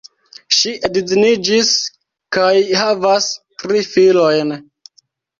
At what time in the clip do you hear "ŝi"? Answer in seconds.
0.59-0.69